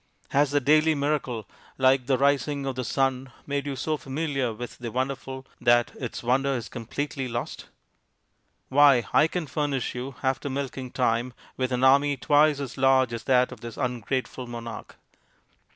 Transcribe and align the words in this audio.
Has 0.29 0.49
the 0.49 0.59
daily 0.59 0.95
miracle, 0.95 1.47
like 1.77 2.07
the 2.07 2.17
rising 2.17 2.65
of 2.65 2.73
the 2.73 2.83
sun, 2.83 3.31
made 3.45 3.67
you 3.67 3.75
so 3.75 3.97
familiar 3.97 4.51
with 4.51 4.79
the 4.79 4.91
wonderful 4.91 5.45
that 5.61 5.91
its 5.95 6.23
wonder 6.23 6.55
is 6.55 6.69
completely 6.69 7.27
lost? 7.27 7.67
Why, 8.69 9.05
I 9.13 9.27
can 9.27 9.45
furnish 9.45 9.93
you, 9.93 10.15
after 10.23 10.49
milking 10.49 10.89
time, 10.89 11.33
with 11.55 11.71
an 11.71 11.83
army 11.83 12.17
twice 12.17 12.59
as 12.59 12.79
large 12.79 13.13
as 13.13 13.25
that 13.25 13.51
of 13.51 13.61
this 13.61 13.77
ungrateful 13.77 14.47
monarch 14.47 14.95